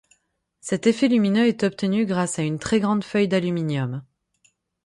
[0.61, 4.03] Cet effet lumineux est obtenu grâce à une très grande feuille d'aluminium.